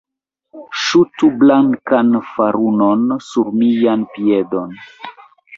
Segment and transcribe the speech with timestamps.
[0.83, 4.77] Ŝutu blankan farunon sur mian piedon.